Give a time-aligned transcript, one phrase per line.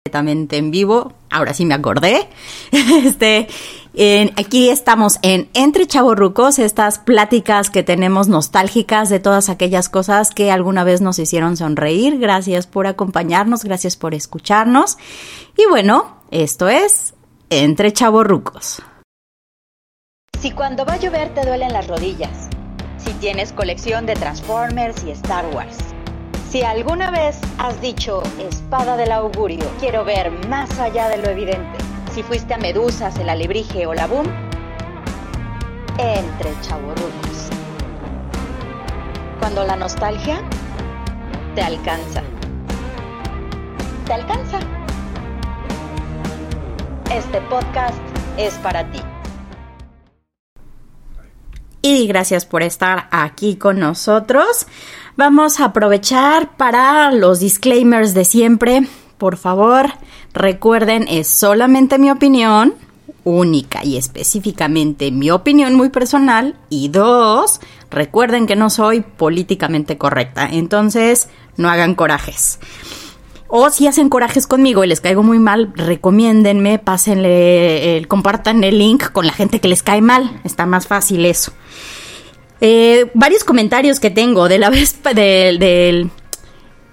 [0.00, 1.12] completamente en vivo.
[1.28, 2.28] Ahora sí me acordé.
[3.04, 3.48] Este,
[4.36, 10.50] aquí estamos en Entre Chavorrucos, estas pláticas que tenemos nostálgicas de todas aquellas cosas que
[10.50, 12.18] alguna vez nos hicieron sonreír.
[12.18, 14.96] Gracias por acompañarnos, gracias por escucharnos.
[15.56, 17.14] Y bueno, esto es
[17.50, 18.82] Entre Chavorrucos.
[20.40, 22.48] Si cuando va a llover te duelen las rodillas,
[22.96, 25.89] si tienes colección de Transformers y Star Wars
[26.50, 31.78] si alguna vez has dicho espada del augurio, quiero ver más allá de lo evidente.
[32.12, 34.26] Si fuiste a Medusas, el alebrije o la boom,
[35.96, 37.50] entre chaburrucos.
[39.38, 40.42] Cuando la nostalgia
[41.54, 42.24] te alcanza.
[44.06, 44.58] Te alcanza.
[47.14, 48.02] Este podcast
[48.36, 49.00] es para ti.
[51.82, 54.66] Y gracias por estar aquí con nosotros.
[55.20, 58.88] Vamos a aprovechar para los disclaimers de siempre.
[59.18, 59.90] Por favor,
[60.32, 62.72] recuerden, es solamente mi opinión,
[63.24, 66.56] única y específicamente mi opinión muy personal.
[66.70, 70.48] Y dos, recuerden que no soy políticamente correcta.
[70.50, 72.58] Entonces, no hagan corajes.
[73.46, 79.12] O si hacen corajes conmigo y les caigo muy mal, recomiéndenme, pásenle, compartan el link
[79.12, 80.40] con la gente que les cae mal.
[80.44, 81.52] Está más fácil eso.
[82.60, 86.10] Eh, varios comentarios que tengo de la vez del,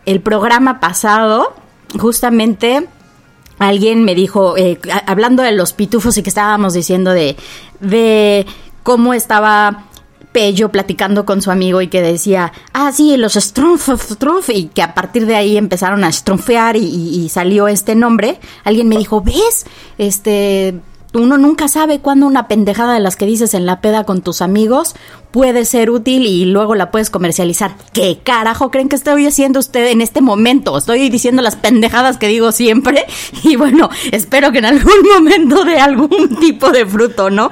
[0.05, 1.53] el programa pasado,
[1.99, 2.87] justamente
[3.59, 7.35] alguien me dijo, eh, hablando de los pitufos y que estábamos diciendo de,
[7.79, 8.45] de
[8.83, 9.85] cómo estaba
[10.31, 14.83] Pello platicando con su amigo y que decía, ah, sí, los Strumpf, Strumpf, y que
[14.83, 19.21] a partir de ahí empezaron a strumfear y, y, salió este nombre, alguien me dijo,
[19.21, 19.65] ¿ves?
[19.97, 20.79] Este,
[21.13, 24.41] uno nunca sabe cuándo una pendejada de las que dices en la peda con tus
[24.41, 24.95] amigos
[25.37, 27.75] puede ser útil y luego la puedes comercializar.
[27.93, 30.75] ¿Qué carajo creen que estoy haciendo usted en este momento?
[30.75, 33.05] Estoy diciendo las pendejadas que digo siempre
[33.43, 37.51] y bueno, espero que en algún momento dé algún tipo de fruto, ¿no?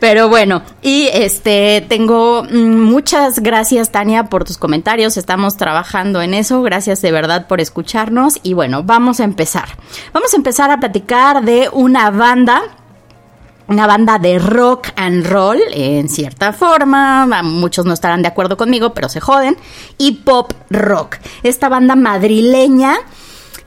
[0.00, 6.32] Pero bueno, y este tengo mm, muchas gracias Tania por tus comentarios, estamos trabajando en
[6.32, 9.68] eso, gracias de verdad por escucharnos y bueno, vamos a empezar.
[10.14, 12.62] Vamos a empezar a platicar de una banda
[13.68, 18.94] una banda de rock and roll, en cierta forma, muchos no estarán de acuerdo conmigo,
[18.94, 19.56] pero se joden,
[19.98, 21.16] y pop rock.
[21.42, 22.96] Esta banda madrileña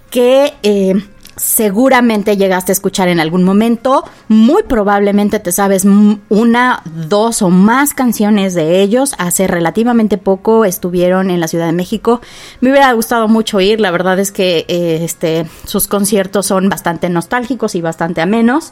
[0.10, 0.94] que eh,
[1.42, 5.86] seguramente llegaste a escuchar en algún momento, muy probablemente te sabes
[6.30, 9.16] una, dos o más canciones de ellos.
[9.18, 12.22] Hace relativamente poco estuvieron en la Ciudad de México.
[12.60, 17.10] Me hubiera gustado mucho ir, la verdad es que eh, este, sus conciertos son bastante
[17.10, 18.72] nostálgicos y bastante amenos.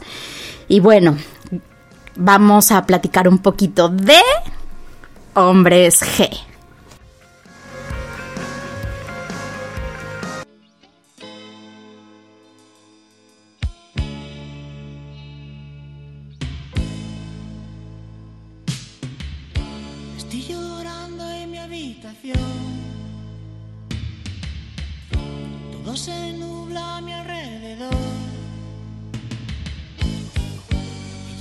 [0.68, 1.16] Y bueno,
[2.14, 4.20] vamos a platicar un poquito de
[5.34, 6.49] hombres G.
[20.32, 22.38] Estoy llorando en mi habitación.
[25.72, 27.90] Todo se nubla a mi alrededor.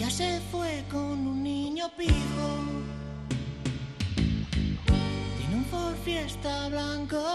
[0.09, 2.47] se fue con un niño pijo.
[5.37, 7.28] Tiene un Ford Fiesta blanco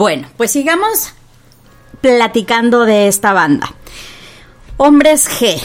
[0.00, 1.12] Bueno, pues sigamos
[2.00, 3.74] platicando de esta banda.
[4.78, 5.60] Hombres G.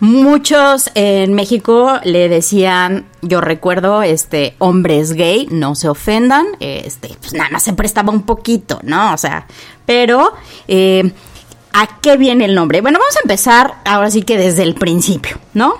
[0.00, 7.34] Muchos en México le decían, yo recuerdo, este, hombres gay, no se ofendan, este, pues
[7.34, 9.12] nada más se prestaba un poquito, ¿no?
[9.12, 9.46] O sea,
[9.84, 10.32] pero,
[10.66, 11.12] eh,
[11.74, 12.80] ¿a qué viene el nombre?
[12.80, 15.74] Bueno, vamos a empezar ahora sí que desde el principio, ¿no?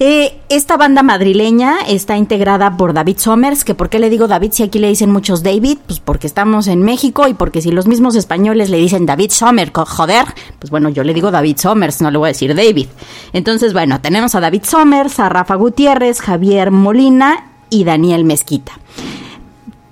[0.00, 4.52] Eh, esta banda madrileña está integrada por David Somers, que por qué le digo David
[4.52, 7.88] si aquí le dicen muchos David, pues porque estamos en México y porque si los
[7.88, 10.26] mismos españoles le dicen David Somers, joder,
[10.60, 12.86] pues bueno, yo le digo David Somers, no le voy a decir David.
[13.32, 18.72] Entonces, bueno, tenemos a David Somers, a Rafa Gutiérrez, Javier Molina y Daniel Mezquita.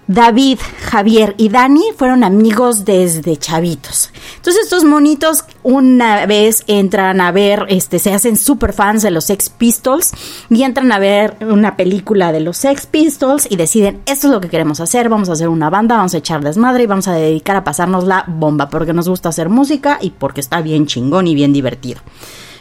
[0.08, 4.10] David, Javier y Dani fueron amigos desde chavitos.
[4.36, 9.24] Entonces estos monitos una vez entran a ver, este, se hacen super fans de los
[9.24, 10.12] Sex Pistols
[10.48, 14.40] y entran a ver una película de los Sex Pistols y deciden, esto es lo
[14.40, 17.12] que queremos hacer, vamos a hacer una banda, vamos a echar desmadre y vamos a
[17.12, 21.26] dedicar a pasarnos la bomba porque nos gusta hacer música y porque está bien chingón
[21.26, 22.00] y bien divertido.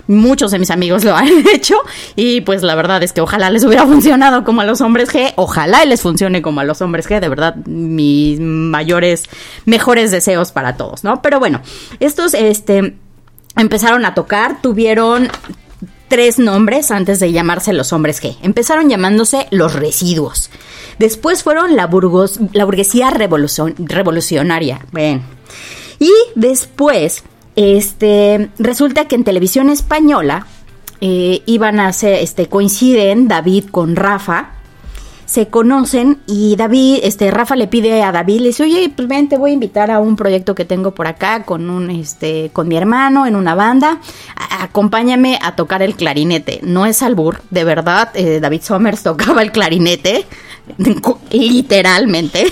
[0.07, 1.75] Muchos de mis amigos lo han hecho
[2.15, 5.33] y pues la verdad es que ojalá les hubiera funcionado como a los hombres G,
[5.35, 9.23] ojalá les funcione como a los hombres G, de verdad mis mayores,
[9.65, 11.21] mejores deseos para todos, ¿no?
[11.21, 11.61] Pero bueno,
[11.99, 12.95] estos, este,
[13.55, 15.29] empezaron a tocar, tuvieron
[16.07, 18.37] tres nombres antes de llamarse los hombres G.
[18.41, 20.49] Empezaron llamándose los residuos.
[20.99, 24.85] Después fueron la, burgos, la burguesía revolucionaria.
[25.99, 27.23] Y después
[27.55, 30.47] este, resulta que en televisión española
[31.01, 34.51] eh, iban a hacer, este, coinciden David con Rafa,
[35.25, 39.27] se conocen y David, este, Rafa le pide a David, le dice, oye, pues ven,
[39.27, 42.67] te voy a invitar a un proyecto que tengo por acá con un, este, con
[42.67, 43.99] mi hermano en una banda,
[44.59, 46.59] acompáñame a tocar el clarinete.
[46.63, 50.25] No es albur, de verdad, eh, David Somers tocaba el clarinete,
[51.31, 52.45] literalmente.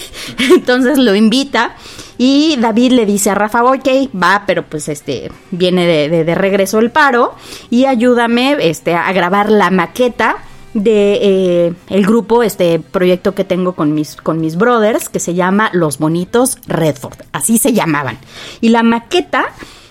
[0.55, 1.75] Entonces lo invita
[2.25, 3.85] y David le dice a Rafa, ok,
[4.15, 7.35] va, pero pues este, viene de, regreso el paro
[7.69, 10.37] y ayúdame este, a grabar la maqueta
[10.73, 15.33] de eh, el grupo, este proyecto que tengo con mis, con mis brothers, que se
[15.33, 18.17] llama Los Bonitos Redford, así se llamaban.
[18.61, 19.47] Y la maqueta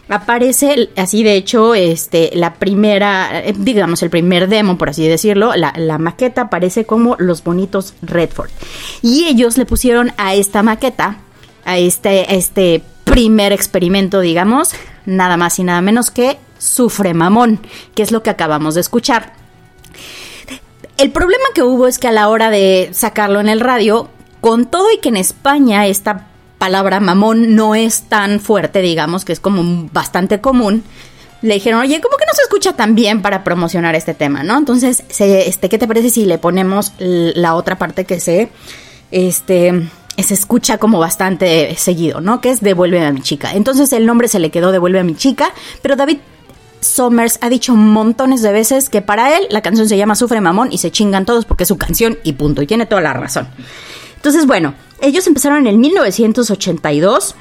[0.09, 5.55] aparece así de hecho este la primera eh, digamos el primer demo por así decirlo
[5.55, 8.51] la, la, maqueta aparece como los bonitos Redford
[9.01, 11.19] y ellos le pusieron a esta maqueta
[11.65, 14.71] a este, este primer experimento, digamos,
[15.07, 17.61] nada más y nada menos que Sufre Mamón,
[17.95, 19.35] que es lo que acabamos de escuchar.
[20.97, 24.09] El problema que hubo es que a la hora de sacarlo en el radio,
[24.41, 26.29] con todo y que en España esta
[26.59, 30.85] palabra mamón no es tan fuerte, digamos, que es como bastante común,
[31.43, 34.57] le dijeron, oye, ¿cómo que no se escucha tan bien para promocionar este tema, no?
[34.57, 38.51] Entonces, este, ¿qué te parece si le ponemos la otra parte que se,
[39.11, 39.89] este,
[40.19, 42.41] se escucha como bastante seguido, ¿no?
[42.41, 43.53] Que es Devuelve a mi chica.
[43.55, 46.19] Entonces el nombre se le quedó Devuelve a mi chica, pero David
[46.81, 50.73] Somers ha dicho montones de veces que para él la canción se llama Sufre Mamón
[50.73, 52.63] y se chingan todos porque es su canción y punto.
[52.63, 53.49] Y tiene toda la razón.
[54.17, 57.35] Entonces, bueno, ellos empezaron en el 1982.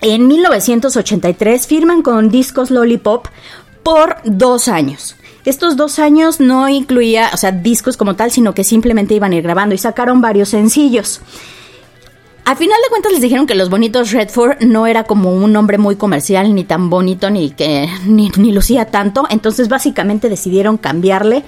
[0.00, 3.26] En 1983 firman con Discos Lollipop
[3.82, 5.16] por dos años.
[5.44, 9.36] Estos dos años no incluía, o sea, discos como tal, sino que simplemente iban a
[9.36, 11.20] ir grabando y sacaron varios sencillos.
[12.48, 15.76] A final de cuentas les dijeron que los bonitos Redford no era como un nombre
[15.76, 19.26] muy comercial, ni tan bonito, ni que ni, lucía tanto.
[19.28, 21.44] Entonces básicamente decidieron cambiarle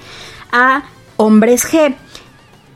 [0.51, 0.83] a
[1.17, 1.95] Hombres G.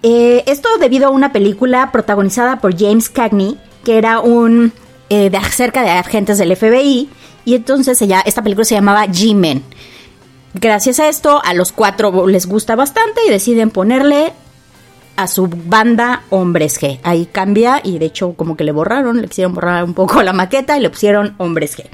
[0.02, 4.74] Eh, esto debido a una película protagonizada por James Cagney, que era un
[5.10, 7.08] eh, de acerca de agentes del FBI.
[7.46, 9.62] Y entonces ella, esta película se llamaba G-Men.
[10.56, 14.34] Gracias a esto, a los cuatro les gusta bastante y deciden ponerle
[15.16, 17.00] a su banda Hombres G.
[17.04, 20.34] Ahí cambia y de hecho como que le borraron, le quisieron borrar un poco la
[20.34, 21.86] maqueta y le pusieron Hombres G.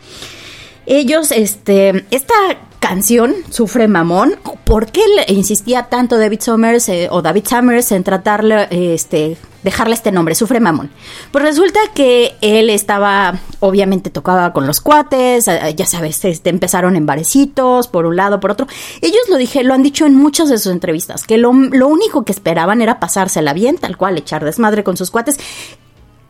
[0.85, 2.35] Ellos, este, esta
[2.81, 4.35] canción, Sufre Mamón,
[4.65, 9.93] ¿por qué le insistía tanto David Summers eh, o David Summers en tratarle, este, dejarle
[9.93, 10.89] este nombre, Sufre Mamón?
[11.31, 16.95] Pues resulta que él estaba, obviamente tocaba con los cuates, eh, ya sabes, este, empezaron
[16.95, 18.65] en barecitos, por un lado, por otro.
[19.01, 22.25] Ellos lo dije, lo han dicho en muchas de sus entrevistas, que lo, lo único
[22.25, 25.38] que esperaban era pasársela bien, tal cual, echar desmadre con sus cuates,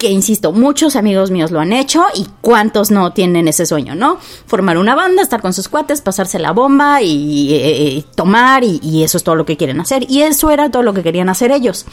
[0.01, 4.17] que insisto, muchos amigos míos lo han hecho y cuántos no tienen ese sueño, ¿no?
[4.47, 9.03] Formar una banda, estar con sus cuates, pasarse la bomba y, eh, eh, tomar y,
[9.03, 10.09] eso es todo lo que quieren hacer.
[10.09, 11.85] Y eso era todo lo que querían hacer ellos.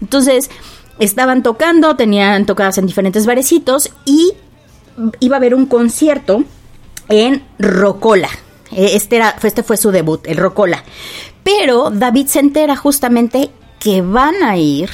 [0.00, 0.50] Entonces,
[0.98, 4.32] estaban tocando, tenían tocadas en diferentes barecitos y
[5.20, 6.42] iba a haber un concierto
[7.08, 8.28] en Rocola.
[8.72, 10.82] E, este, era, este fue su debut, el Rocola.
[11.44, 14.90] Pero David se entera justamente que van a ir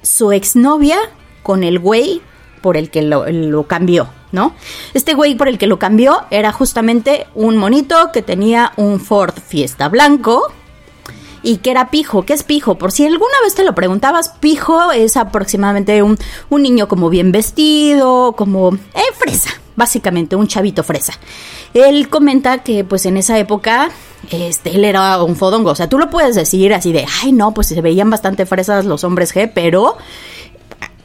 [0.00, 0.98] su exnovia
[1.42, 2.22] con el güey
[2.60, 4.54] por el que lo, cambió, ¿no?
[4.94, 9.34] Este güey por el que lo cambió era justamente un monito que tenía un Ford
[9.34, 10.52] Fiesta blanco,
[11.42, 12.24] y que era pijo.
[12.24, 12.78] ¿Qué es pijo?
[12.78, 16.16] Por si alguna vez te lo preguntabas, pijo es aproximadamente un,
[16.50, 21.14] un niño como bien vestido, como eh, fresa, básicamente un chavito fresa.
[21.74, 23.90] Él comenta que pues en esa época
[24.30, 25.70] este, él era un fodongo.
[25.70, 28.84] O sea, tú lo puedes decir así de, ay no, pues se veían bastante fresas
[28.84, 29.96] los hombres G, pero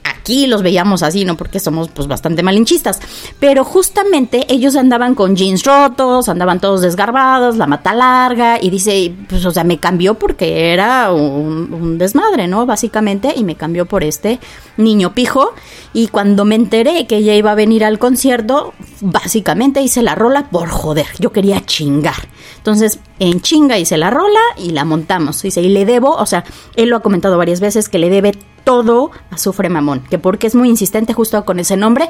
[0.10, 1.38] aquí los veíamos así, ¿no?
[1.38, 3.00] Porque somos pues bastante malinchistas.
[3.40, 9.14] Pero justamente ellos andaban con jeans rotos, andaban todos desgarbados, la mata larga, y dice,
[9.30, 12.66] pues o sea, me cambió porque era un, un desmadre, ¿no?
[12.66, 14.40] Básicamente, y me cambió por este
[14.78, 15.54] niño pijo.
[15.94, 20.50] Y cuando me enteré que ella iba a venir al concierto, básicamente hice la rola
[20.50, 22.28] por joder, yo quería chingar.
[22.58, 25.42] Entonces, en chinga hice la rola y la montamos.
[25.42, 26.44] Dice, y le debo, o sea,
[26.76, 28.34] él lo ha comentado varias veces que le debe
[28.68, 32.10] todo a Sufre Mamón, que porque es muy insistente justo con ese nombre,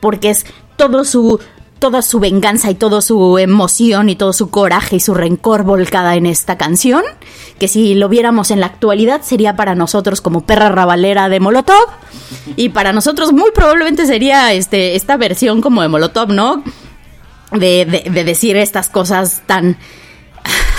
[0.00, 0.44] porque es
[0.76, 1.40] todo su
[1.78, 6.14] toda su venganza y toda su emoción y todo su coraje y su rencor volcada
[6.14, 7.02] en esta canción,
[7.58, 11.88] que si lo viéramos en la actualidad sería para nosotros como perra rabalera de Molotov
[12.54, 16.62] y para nosotros muy probablemente sería este esta versión como de Molotov, ¿no?
[17.50, 19.78] De, de decir estas cosas tan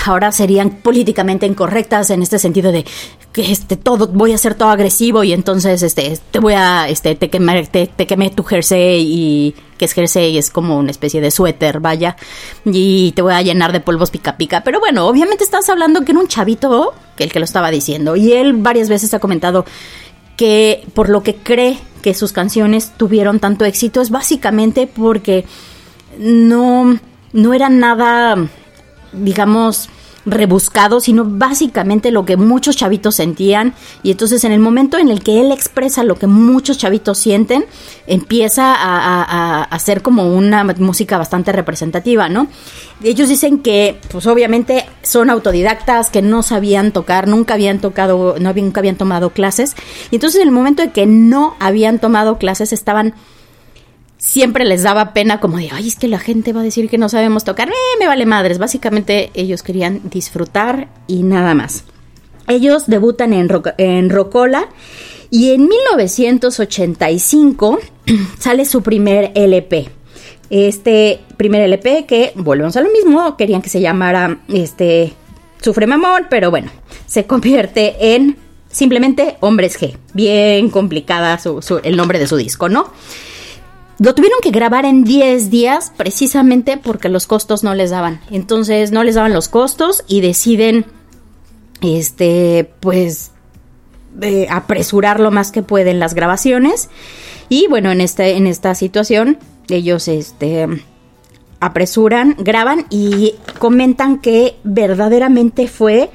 [0.05, 2.85] ahora serían políticamente incorrectas en este sentido de
[3.31, 7.15] que este todo voy a ser todo agresivo y entonces este te voy a este
[7.15, 11.21] te quemé te, te quemé tu jersey y que es jersey es como una especie
[11.21, 12.15] de suéter vaya
[12.63, 14.63] y te voy a llenar de polvos pica pica.
[14.63, 18.15] Pero bueno obviamente estás hablando que era un chavito que el que lo estaba diciendo
[18.15, 19.65] y él varias veces ha comentado
[20.38, 25.45] que por lo que cree que sus canciones tuvieron tanto éxito es básicamente porque
[26.17, 27.00] no
[27.33, 28.47] no era nada
[29.17, 29.89] digamos,
[30.25, 33.74] rebuscado, sino básicamente lo que muchos chavitos sentían.
[34.03, 37.65] Y entonces en el momento en el que él expresa lo que muchos chavitos sienten,
[38.07, 42.48] empieza a, ser como una música bastante representativa, ¿no?
[43.03, 48.50] Ellos dicen que, pues obviamente son autodidactas, que no sabían tocar, nunca habían tocado, no
[48.50, 49.75] habían, nunca habían tomado clases.
[50.10, 53.13] Y entonces en el momento en que no habían tomado clases, estaban
[54.25, 56.98] siempre les daba pena como de, ay, es que la gente va a decir que
[56.98, 58.58] no sabemos tocar, eh, me vale madres.
[58.58, 61.84] Básicamente ellos querían disfrutar y nada más.
[62.48, 64.70] Ellos debutan en, en Rocola
[65.29, 67.79] y en 1985
[68.39, 69.89] sale su primer LP.
[70.50, 75.13] Este primer LP que, volvemos a lo mismo, querían que se llamara este
[75.62, 76.72] Sufre Mamón, pero bueno,
[77.05, 78.38] se convierte en
[78.72, 79.96] simplemente Hombres G.
[80.13, 82.91] Bien complicada su, su, el nombre de su disco, ¿no?
[83.97, 88.19] Lo tuvieron que grabar en 10 días precisamente porque los costos no les daban.
[88.29, 90.85] Entonces no les daban los costos y deciden,
[91.81, 93.31] este, pues,
[94.49, 96.89] apresurar lo más que pueden las grabaciones.
[97.47, 99.37] Y bueno, en, este, en esta situación
[99.69, 100.67] ellos, este,
[101.59, 106.11] apresuran, graban y comentan que verdaderamente fue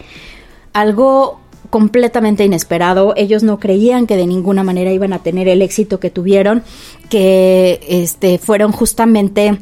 [0.73, 1.40] algo
[1.71, 3.15] completamente inesperado.
[3.17, 6.63] Ellos no creían que de ninguna manera iban a tener el éxito que tuvieron,
[7.09, 9.59] que este fueron justamente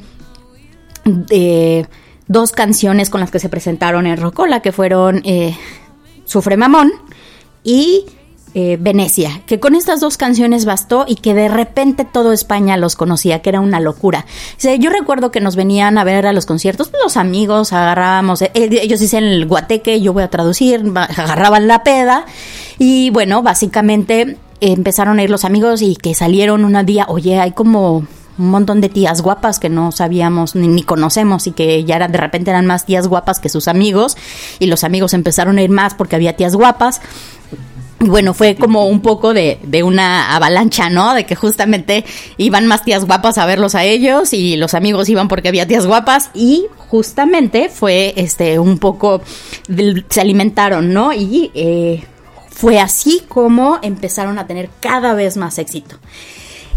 [1.31, 1.87] eh,
[2.27, 5.57] dos canciones con las que se presentaron en Rocola, que fueron eh,
[6.25, 6.93] Sufre Mamón
[7.63, 8.05] y
[8.55, 12.97] eh, Venecia, que con estas dos canciones bastó y que de repente todo España los
[12.97, 14.27] conocía, que era una locura.
[14.79, 18.51] Yo recuerdo que nos venían a ver a los conciertos, pues, los amigos agarrábamos, eh,
[18.55, 22.25] ellos dicen el guateque, yo voy a traducir, agarraban la peda
[22.79, 27.53] y bueno, básicamente empezaron a ir los amigos y que salieron un día, oye, hay
[27.53, 28.07] como
[28.39, 32.19] un montón de tías guapas que no sabíamos ni, ni, conocemos y que ya de
[32.19, 34.17] repente eran más tías guapas que sus amigos
[34.59, 37.01] y los amigos empezaron a ir más porque había tías guapas
[38.01, 41.15] bueno, fue como un poco de, de, una avalancha, ¿no?
[41.15, 42.05] De que justamente
[42.37, 45.87] iban más tías guapas a verlos a ellos y los amigos iban porque había tías
[45.87, 49.21] guapas y justamente fue este un poco,
[50.09, 51.13] se alimentaron, ¿no?
[51.13, 52.05] Y eh,
[52.51, 55.97] fue así como empezaron a tener cada vez más éxito.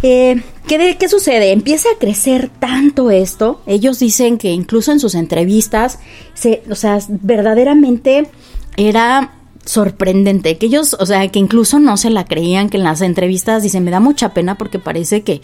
[0.03, 1.51] Eh, ¿qué, ¿Qué sucede?
[1.51, 3.61] Empieza a crecer tanto esto.
[3.67, 5.99] Ellos dicen que incluso en sus entrevistas,
[6.33, 8.27] se, o sea, verdaderamente
[8.75, 9.33] era
[9.65, 13.63] sorprendente, que ellos, o sea, que incluso no se la creían, que en las entrevistas
[13.63, 15.41] dicen, me da mucha pena porque parece que,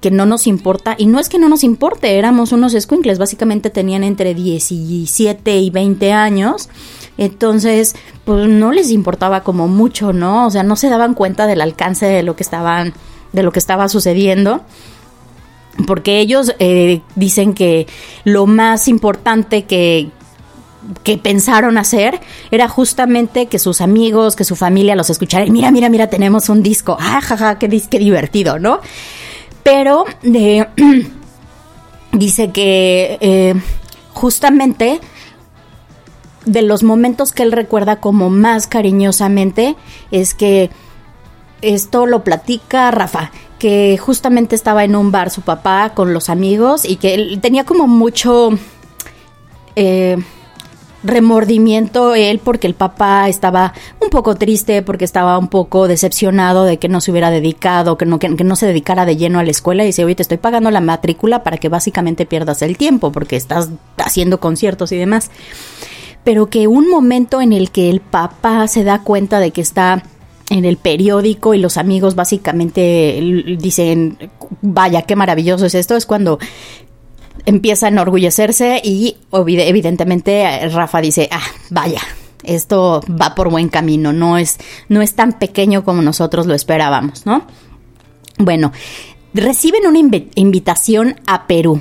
[0.00, 3.70] que no nos importa, y no es que no nos importe, éramos unos squinkles, básicamente
[3.70, 6.68] tenían entre 17 y 20 años,
[7.16, 7.94] entonces,
[8.24, 10.46] pues no les importaba como mucho, ¿no?
[10.46, 12.92] O sea, no se daban cuenta del alcance de lo que estaban,
[13.32, 14.62] de lo que estaba sucediendo.
[15.86, 17.86] Porque ellos eh, dicen que
[18.24, 20.10] lo más importante que,
[21.02, 25.46] que pensaron hacer era justamente que sus amigos, que su familia los escuchara.
[25.46, 26.96] Mira, mira, mira, tenemos un disco.
[27.00, 28.80] Ah, jaja, qué, qué divertido, ¿no?
[29.64, 30.04] pero
[32.12, 33.54] dice que eh,
[34.12, 35.00] justamente
[36.44, 39.74] de los momentos que él recuerda como más cariñosamente
[40.12, 40.70] es que
[41.62, 46.84] esto lo platica Rafa, que justamente estaba en un bar su papá con los amigos
[46.84, 48.50] y que él tenía como mucho
[49.74, 50.18] eh,
[51.04, 56.78] remordimiento él porque el papá estaba un poco triste, porque estaba un poco decepcionado de
[56.78, 59.50] que no se hubiera dedicado, que no, que, no se dedicara de lleno a la
[59.50, 63.12] escuela y dice, oye, te estoy pagando la matrícula para que básicamente pierdas el tiempo
[63.12, 63.68] porque estás
[63.98, 65.30] haciendo conciertos y demás.
[66.24, 70.02] Pero que un momento en el que el papá se da cuenta de que está
[70.50, 73.18] en el periódico y los amigos básicamente
[73.58, 74.18] dicen,
[74.60, 76.38] vaya, qué maravilloso es esto, es cuando
[77.46, 82.00] empieza a enorgullecerse y evidentemente Rafa dice, ah, vaya,
[82.42, 87.26] esto va por buen camino, no es, no es tan pequeño como nosotros lo esperábamos,
[87.26, 87.46] ¿no?
[88.38, 88.72] Bueno,
[89.32, 89.98] reciben una
[90.34, 91.80] invitación a Perú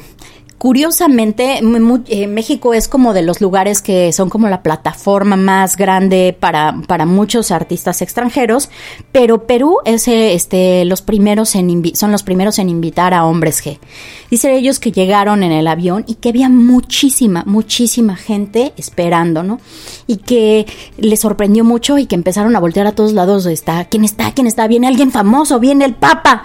[0.63, 1.60] curiosamente,
[2.08, 6.82] eh, México es como de los lugares que son como la plataforma más grande para,
[6.88, 8.69] para muchos artistas extranjeros,
[9.12, 13.62] pero Perú es eh, este, los primeros en son los primeros en invitar a hombres
[13.62, 13.78] G.
[14.32, 19.60] Dicen ellos que llegaron en el avión y que había muchísima, muchísima gente esperando, ¿no?
[20.08, 23.45] Y que les sorprendió mucho y que empezaron a voltear a todos lados.
[23.47, 24.32] Está, ¿quién está?
[24.32, 24.65] ¿Quién está?
[24.67, 26.43] Viene alguien famoso, viene el Papa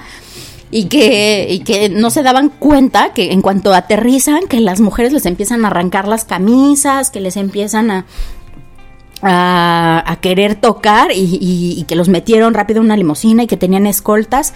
[0.70, 5.12] y que, y que no se daban cuenta que en cuanto aterrizan, que las mujeres
[5.12, 8.04] les empiezan a arrancar las camisas, que les empiezan a,
[9.22, 14.52] a, querer tocar y, que los metieron rápido en una limusina y que tenían escoltas.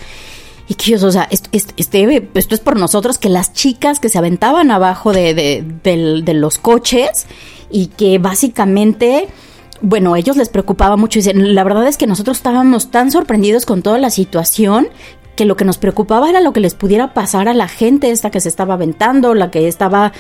[0.69, 4.09] Y que ellos, o sea, esto, este, esto es por nosotros, que las chicas que
[4.09, 7.27] se aventaban abajo de, de, de los coches
[7.71, 9.29] y que básicamente
[9.85, 11.19] bueno, ellos les preocupaba mucho.
[11.19, 14.87] Dicen, la verdad es que nosotros estábamos tan sorprendidos con toda la situación
[15.37, 18.31] que lo que nos preocupaba era lo que les pudiera pasar a la gente esta
[18.31, 20.13] que se estaba aventando, la que estaba,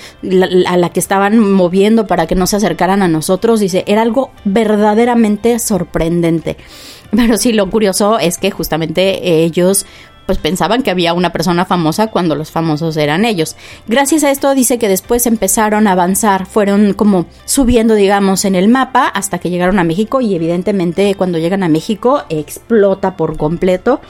[0.67, 3.61] a la que estaban moviendo para que no se acercaran a nosotros.
[3.61, 6.57] Dice, era algo verdaderamente sorprendente.
[7.11, 9.87] Pero sí, lo curioso es que justamente ellos
[10.27, 13.57] pues pensaban que había una persona famosa cuando los famosos eran ellos.
[13.89, 18.69] Gracias a esto dice que después empezaron a avanzar, fueron como subiendo digamos en el
[18.69, 24.01] mapa hasta que llegaron a México y evidentemente cuando llegan a México explota por completo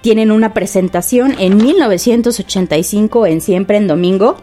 [0.00, 4.36] tienen una presentación en 1985 en Siempre en Domingo.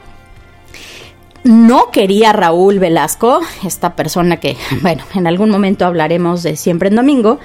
[1.44, 6.96] No quería Raúl Velasco, esta persona que, bueno, en algún momento hablaremos de Siempre en
[6.96, 7.40] Domingo.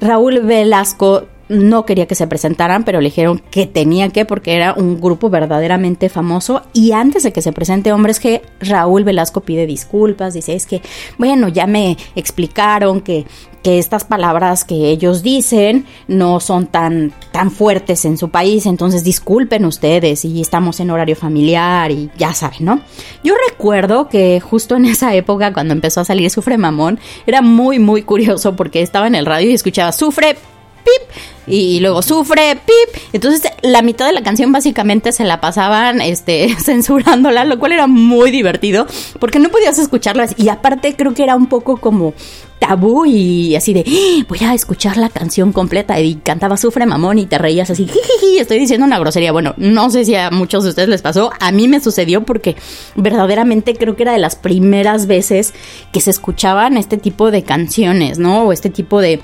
[0.00, 4.74] Raúl Velasco no quería que se presentaran, pero le dijeron que tenía que porque era
[4.74, 6.62] un grupo verdaderamente famoso.
[6.72, 10.82] Y antes de que se presente Hombres G, Raúl Velasco pide disculpas, dice, es que,
[11.18, 13.26] bueno, ya me explicaron que,
[13.62, 19.04] que estas palabras que ellos dicen no son tan, tan fuertes en su país, entonces
[19.04, 22.80] disculpen ustedes y estamos en horario familiar y ya saben, ¿no?
[23.22, 27.78] Yo recuerdo que justo en esa época, cuando empezó a salir Sufre Mamón, era muy,
[27.78, 30.36] muy curioso porque estaba en el radio y escuchaba Sufre
[30.84, 33.02] pip, y luego sufre, pip.
[33.12, 37.86] Entonces la mitad de la canción básicamente se la pasaban este, censurándola, lo cual era
[37.86, 38.86] muy divertido
[39.18, 40.28] porque no podías escucharla.
[40.36, 42.14] Y aparte creo que era un poco como
[42.58, 44.24] tabú y así de ¡Ah!
[44.28, 48.38] voy a escuchar la canción completa y cantaba Sufre Mamón y te reías así, jijiji,
[48.38, 49.32] estoy diciendo una grosería.
[49.32, 52.56] Bueno, no sé si a muchos de ustedes les pasó, a mí me sucedió porque
[52.94, 55.52] verdaderamente creo que era de las primeras veces
[55.92, 58.44] que se escuchaban este tipo de canciones, ¿no?
[58.44, 59.20] O este tipo de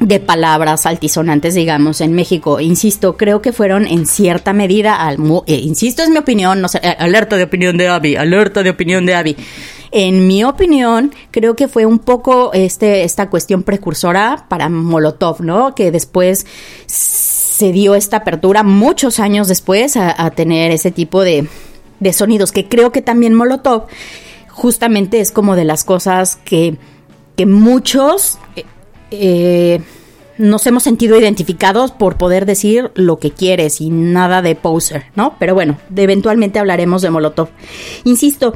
[0.00, 2.60] de palabras altisonantes, digamos, en México.
[2.60, 5.10] Insisto, creo que fueron en cierta medida,
[5.46, 8.70] eh, insisto, es mi opinión, no sé, eh, alerta de opinión de Abby, alerta de
[8.70, 9.36] opinión de Abby.
[9.92, 15.74] En mi opinión, creo que fue un poco este, esta cuestión precursora para Molotov, ¿no?
[15.74, 16.46] Que después
[16.86, 21.48] se dio esta apertura muchos años después a, tener ese tipo de,
[22.00, 23.86] de sonidos, que creo que también Molotov
[24.50, 26.76] justamente es como de las cosas que,
[27.36, 28.64] que muchos eh,
[29.10, 29.80] eh,
[30.38, 35.36] nos hemos sentido identificados por poder decir lo que quieres y nada de poser, ¿no?
[35.38, 37.48] Pero bueno, eventualmente hablaremos de Molotov.
[38.04, 38.52] Insisto,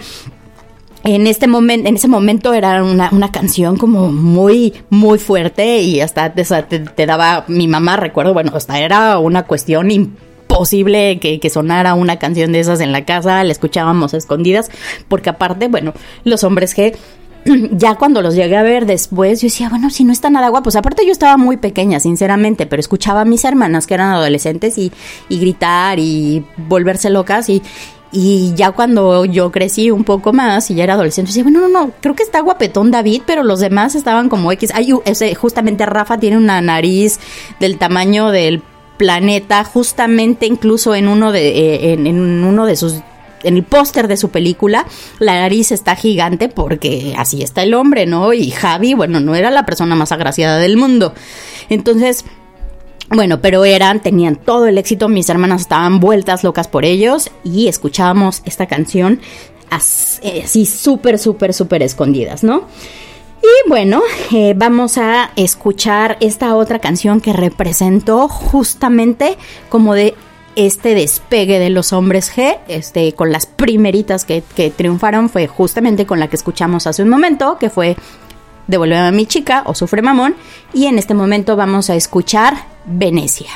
[1.05, 6.35] en este momento, en ese momento era una, canción como muy, muy fuerte y hasta
[6.35, 12.19] te, daba, mi mamá recuerdo, bueno, hasta era una cuestión imposible que, que, sonara una
[12.19, 14.71] canción de esas en la casa, la escuchábamos escondidas,
[15.09, 16.97] porque aparte, bueno, los hombres que
[17.73, 20.77] ya cuando los llegué a ver después, yo decía, bueno, si no está nada guapos.
[20.77, 24.93] Aparte yo estaba muy pequeña, sinceramente, pero escuchaba a mis hermanas que eran adolescentes y,
[25.29, 27.63] y gritar y volverse locas y,
[28.13, 31.69] y ya cuando yo crecí un poco más y ya era adolescente, decía, bueno, no,
[31.69, 34.73] no, creo que está guapetón David, pero los demás estaban como X.
[34.75, 37.21] Ay, ese, justamente Rafa tiene una nariz
[37.61, 38.63] del tamaño del
[38.97, 43.01] planeta, justamente incluso en uno de, eh, en uno de sus
[43.43, 44.87] en el póster de su película,
[45.19, 48.33] la nariz está gigante porque así está el hombre, ¿no?
[48.33, 51.15] Y Javi, bueno, no era la persona más agraciada del mundo.
[51.69, 52.25] Entonces,
[53.11, 57.69] bueno, pero eran, tenían todo el éxito, mis hermanas estaban vueltas locas por ellos y
[57.69, 59.21] escuchábamos esta canción
[59.71, 62.65] así súper, súper, súper escondidas, ¿no?
[63.43, 69.39] Y bueno, eh, vamos a escuchar esta otra canción que representó justamente
[69.71, 70.15] como de
[70.57, 76.07] este despegue de los hombres G, este, con las primeritas que, que triunfaron, fue justamente
[76.07, 77.97] con la que escuchamos hace un momento, que fue
[78.71, 80.37] Devuélveme a mi chica o Sufre Mamón.
[80.73, 82.55] Y en este momento vamos a escuchar
[82.87, 83.51] Venecia.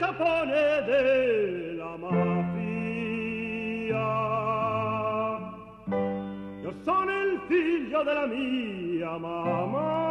[0.00, 0.60] Capone
[1.98, 2.59] mafia.
[6.82, 10.08] Sono il figlio della mia mamma.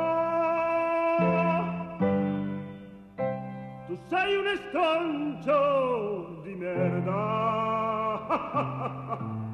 [3.87, 7.17] Tu sei un estrancio di merda.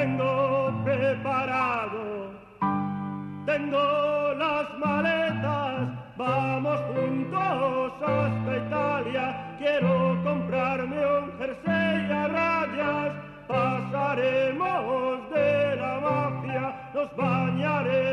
[0.00, 2.30] tengo preparado,
[3.44, 13.12] tengo las maletas, vamos juntos hasta Italia, quiero comprarme un jersey a rayas,
[13.46, 18.09] pasaremos de la mafia, nos bañaremos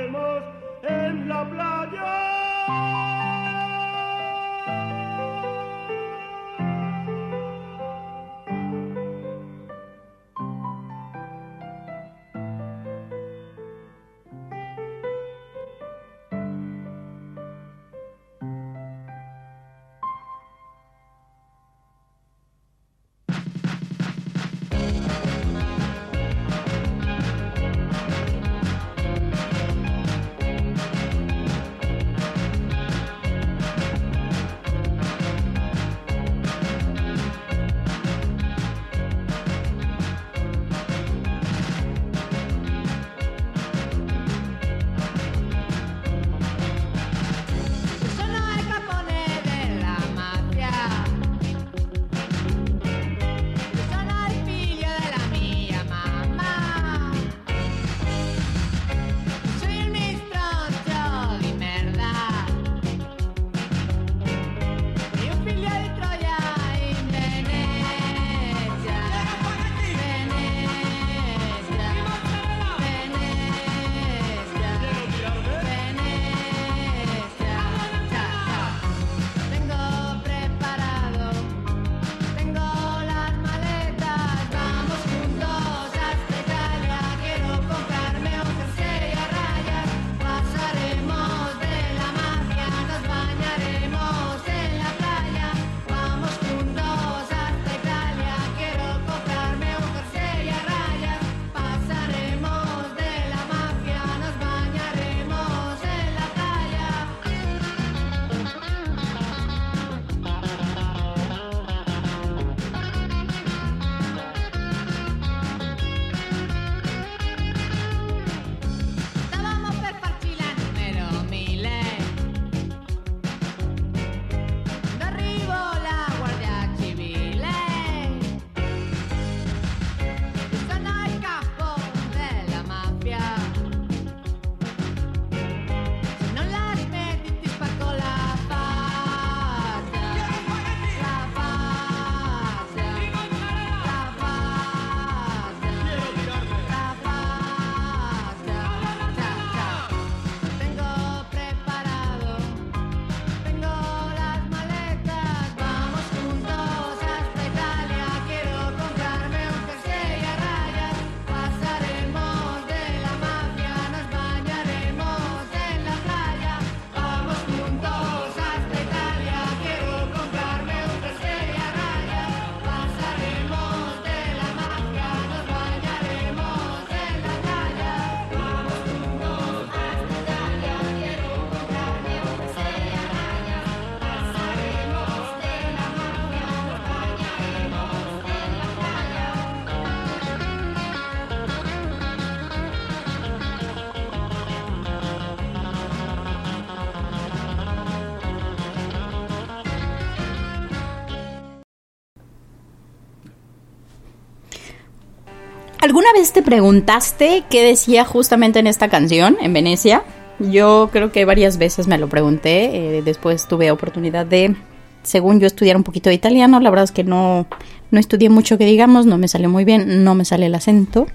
[206.08, 210.04] ¿Alguna vez te preguntaste qué decía justamente en esta canción, en Venecia?
[210.40, 212.98] Yo creo que varias veces me lo pregunté.
[212.98, 214.56] eh, después tuve oportunidad de,
[215.04, 216.62] según yo, estudiar un poquito de italiano.
[216.62, 217.46] La verdad es que no,
[217.92, 221.08] no estudié mucho que digamos, no me salió muy bien, no me sale el acento.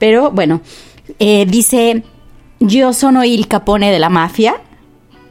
[0.00, 0.60] Pero bueno,
[1.20, 2.02] eh, dice,
[2.58, 4.56] yo sono il capone de la mafia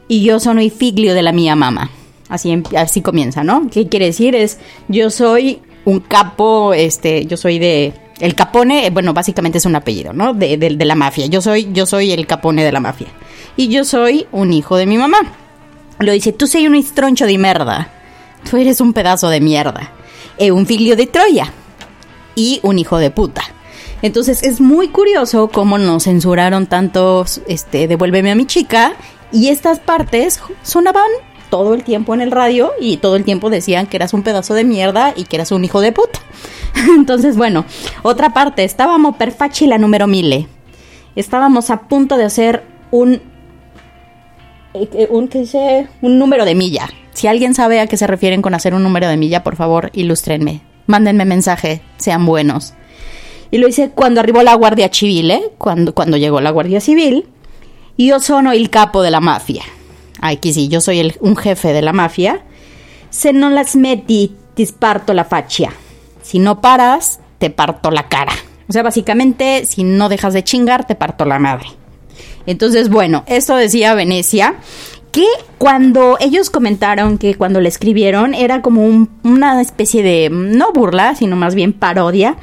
[0.08, 1.90] y yo sono il figlio de la mia mamá.
[2.30, 3.68] Así, em- así comienza, ¿no?
[3.70, 4.34] ¿Qué quiere decir?
[4.34, 7.92] Es, yo soy un capo, este, yo soy de...
[8.22, 10.32] El capone, eh, bueno, básicamente es un apellido, ¿no?
[10.32, 11.26] De, de- de la mafia.
[11.26, 13.08] Yo soy, yo soy el capone de la mafia.
[13.56, 15.18] Y yo soy un hijo de mi mamá.
[15.98, 17.90] Lo dice, tú sei un estroncho de mierda.
[18.48, 19.90] Tú eres un pedazo de mierda.
[20.38, 21.52] E un figlio de Troya.
[22.34, 23.42] Y un hijo de puta.
[24.02, 28.94] Entonces es muy curioso cómo nos censuraron tanto, este, devuélveme a mi chica.
[29.32, 31.10] Y estas partes sonaban
[31.52, 34.54] todo el tiempo en el radio y todo el tiempo decían que eras un pedazo
[34.54, 36.18] de mierda y que eras un hijo de puta.
[36.96, 37.66] Entonces, bueno,
[38.00, 40.48] otra parte, estábamos per facci la número mille.
[41.14, 43.20] Estábamos a punto de hacer un
[44.72, 45.88] eh, eh, un, ¿qué dice?
[46.00, 46.88] un número de milla.
[47.12, 49.90] Si alguien sabe a qué se refieren con hacer un número de milla, por favor,
[49.92, 50.62] ilústrenme.
[50.86, 52.72] Mándenme mensaje, sean buenos.
[53.50, 55.42] Y lo hice cuando arribó la Guardia Civil, ¿eh?
[55.58, 57.26] Cuando, cuando llegó la Guardia Civil.
[57.98, 59.62] Io sono il capo de la mafia.
[60.22, 62.42] Aquí sí, yo soy el- un jefe de la mafia.
[63.10, 65.70] Se non la smetti, ti sparto la faccia.
[66.22, 68.32] Si no paras, te parto la cara.
[68.68, 71.66] O sea, básicamente, si no dejas de chingar, te parto la madre.
[72.46, 74.54] Entonces, bueno, eso decía Venecia,
[75.10, 75.26] que
[75.58, 81.14] cuando ellos comentaron que cuando le escribieron era como un- una especie de, no burla,
[81.14, 82.36] sino más bien parodia,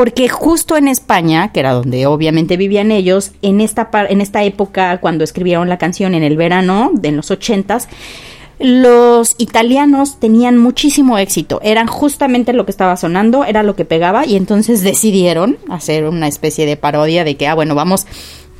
[0.00, 4.98] porque justo en España, que era donde obviamente vivían ellos, en esta, en esta época,
[4.98, 7.86] cuando escribieron la canción en el verano, de en los ochentas,
[8.58, 11.60] los italianos tenían muchísimo éxito.
[11.62, 16.28] Eran justamente lo que estaba sonando, era lo que pegaba, y entonces decidieron hacer una
[16.28, 18.06] especie de parodia de que, ah, bueno, vamos,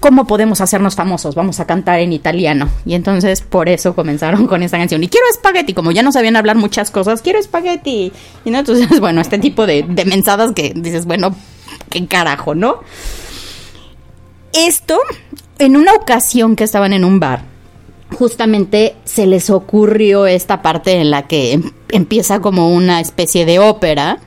[0.01, 1.35] ¿cómo podemos hacernos famosos?
[1.35, 2.69] Vamos a cantar en italiano.
[2.85, 5.03] Y entonces por eso comenzaron con esta canción.
[5.05, 8.13] Y quiero espagueti, como ya no sabían hablar muchas cosas, quiero espagueti.
[8.45, 11.35] Y no, entonces, bueno, este tipo de, de mensadas que dices, bueno,
[11.91, 12.81] qué carajo, ¿no?
[14.53, 14.99] Esto,
[15.59, 17.43] en una ocasión que estaban en un bar,
[18.19, 23.61] justamente se les ocurrió esta parte en la que em- empieza como una especie de
[23.61, 24.19] ópera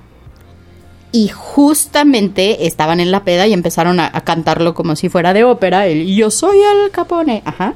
[1.13, 5.87] y justamente estaban en la peda y empezaron a, cantarlo como si fuera de ópera,
[5.87, 7.75] yo soy el capone, ajá.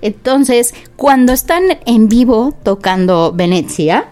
[0.00, 4.10] Entonces, cuando están en vivo tocando Venecia,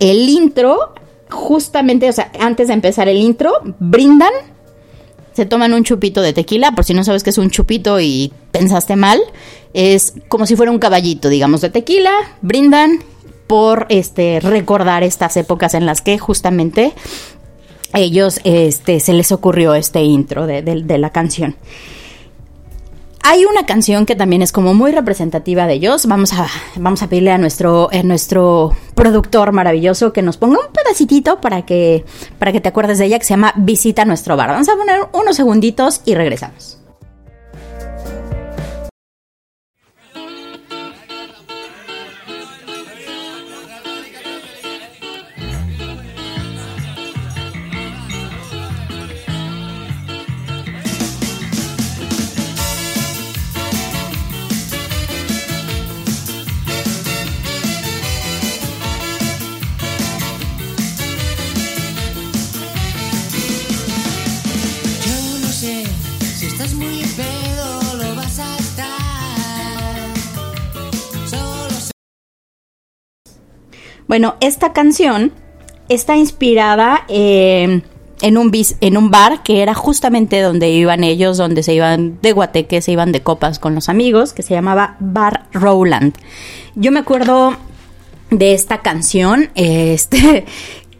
[0.00, 0.94] el intro,
[1.30, 4.32] justamente, o sea, antes de empezar el intro, brindan
[5.34, 8.32] se toman un chupito de tequila, por si no sabes que es un chupito y
[8.52, 9.20] pensaste mal,
[9.74, 12.10] es como si fuera un caballito, digamos, de tequila,
[12.40, 13.00] brindan
[13.46, 16.94] por este recordar estas épocas en las que justamente
[17.94, 21.56] ellos este se les ocurrió este intro de, de- la canción.
[23.22, 26.06] Hay una canción que también es como muy representativa de ellos.
[26.06, 26.46] Vamos a,
[26.76, 31.62] vamos a pedirle a nuestro, a nuestro productor maravilloso que nos ponga un pedacitito para
[31.66, 32.04] que,
[32.38, 34.50] para que te acuerdes de ella, que se llama Visita nuestro bar.
[34.50, 36.78] Vamos a poner unos segunditos y regresamos.
[74.16, 75.30] Bueno, esta canción
[75.90, 77.82] está inspirada eh,
[78.22, 78.50] en, un
[78.80, 82.92] en un bar que era justamente donde iban ellos, donde se iban de guateque, se
[82.92, 86.14] iban de copas con los amigos, que se llamaba Bar Rowland.
[86.76, 87.56] Yo me acuerdo
[88.30, 90.46] de esta canción, este,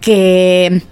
[0.02, 0.82] que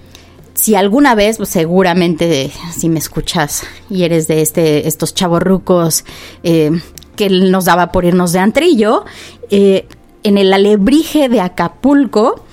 [0.55, 6.07] si alguna vez, pues seguramente si me escuchas y eres de este, estos chavorrucos
[6.43, 6.71] eh,
[7.17, 9.05] que nos daba por irnos de antrillo,
[9.51, 9.87] eh,
[10.25, 12.45] en el alebrije de Acapulco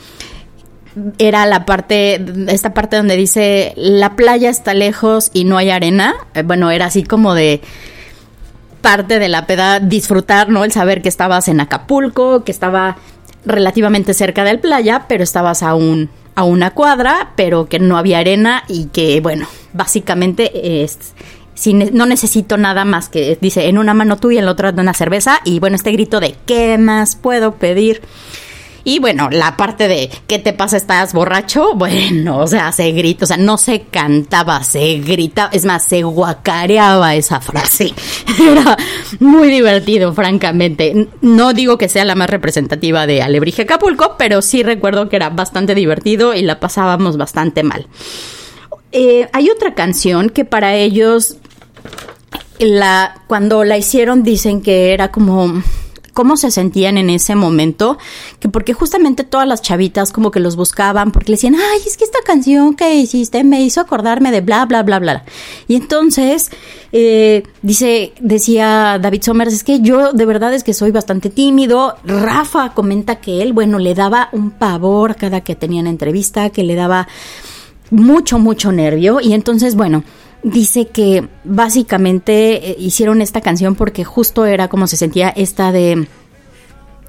[1.17, 6.15] era la parte, esta parte donde dice la playa está lejos y no hay arena.
[6.33, 7.61] Eh, bueno, era así como de
[8.81, 10.63] parte de la peda disfrutar, ¿no?
[10.63, 12.97] El saber que estabas en Acapulco, que estaba
[13.45, 15.75] relativamente cerca del playa, pero estabas a
[16.33, 21.13] a una cuadra, pero que no había arena y que, bueno, básicamente es
[21.67, 24.93] no necesito nada más que dice en una mano tú y en la otra una
[24.93, 28.01] cerveza y bueno, este grito de ¿qué más puedo pedir?
[28.83, 30.77] Y bueno, la parte de ¿qué te pasa?
[30.77, 31.75] ¿Estás borracho?
[31.81, 36.03] Bueno, o sea, se grita, o sea, no se cantaba, se gritaba, es más, se
[36.03, 37.93] guacareaba esa frase.
[38.39, 38.77] Era
[39.19, 41.07] muy divertido, francamente.
[41.21, 45.29] No digo que sea la más representativa de Alebrije Acapulco, pero sí recuerdo que era
[45.29, 47.87] bastante divertido y la pasábamos bastante mal.
[48.91, 51.37] Eh, hay otra canción que para ellos
[52.59, 55.61] la cuando la hicieron dicen que era como
[56.13, 57.97] cómo se sentían en ese momento,
[58.39, 61.97] que porque justamente todas las chavitas como que los buscaban porque le decían, ay, es
[61.97, 65.23] que esta canción que hiciste me hizo acordarme de bla, bla, bla, bla.
[65.67, 66.51] Y entonces,
[66.91, 71.95] eh, dice, decía David Somers, es que yo de verdad es que soy bastante tímido.
[72.03, 76.75] Rafa comenta que él, bueno, le daba un pavor cada que tenían entrevista, que le
[76.75, 77.07] daba
[77.89, 79.21] mucho, mucho nervio.
[79.21, 80.03] Y entonces, bueno,
[80.43, 86.07] dice que básicamente eh, hicieron esta canción porque justo era como se sentía esta de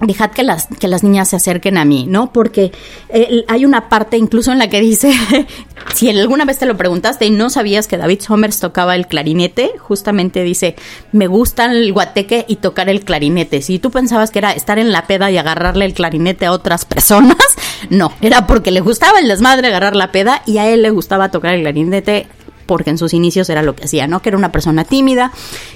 [0.07, 2.33] dejad que las, que las niñas se acerquen a mí, ¿no?
[2.33, 2.73] Porque
[3.09, 5.13] eh, hay una parte incluso en la que dice,
[5.95, 9.73] si alguna vez te lo preguntaste y no sabías que David Somers tocaba el clarinete,
[9.79, 10.75] justamente dice,
[11.13, 13.63] me gusta el guateque y tocar el clarinete.
[13.63, 16.85] Si tú pensabas que era estar en la peda y agarrarle el clarinete a otras
[16.85, 17.37] personas,
[17.91, 21.31] no, era porque le gustaba el desmadre agarrar la peda y a él le gustaba
[21.31, 22.27] tocar el clarinete
[22.67, 24.23] porque en sus inicios era lo que hacía, ¿no?
[24.23, 25.33] Que era una persona tímida,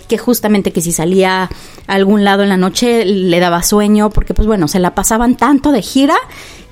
[0.09, 1.51] que justamente que si salía a
[1.87, 5.73] algún lado en la noche le daba sueño, porque pues bueno, se la pasaban tanto
[5.73, 6.17] de gira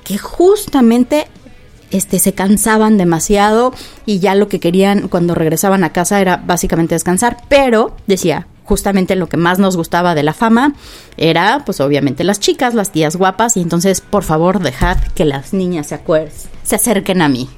[0.03, 1.27] que justamente
[1.91, 3.73] este, se cansaban demasiado
[4.05, 9.15] y ya lo que querían cuando regresaban a casa era básicamente descansar, pero decía, justamente
[9.15, 10.73] lo que más nos gustaba de la fama
[11.17, 15.53] era pues obviamente las chicas, las tías guapas y entonces por favor dejad que las
[15.53, 15.99] niñas se,
[16.63, 17.49] se acerquen a mí.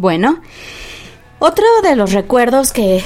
[0.00, 0.40] Bueno,
[1.40, 3.02] otro de los recuerdos que,